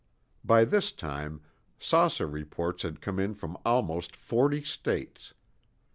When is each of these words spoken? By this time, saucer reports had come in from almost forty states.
By 0.43 0.65
this 0.65 0.91
time, 0.91 1.41
saucer 1.77 2.25
reports 2.25 2.81
had 2.81 3.01
come 3.01 3.19
in 3.19 3.35
from 3.35 3.55
almost 3.63 4.15
forty 4.15 4.63
states. 4.63 5.35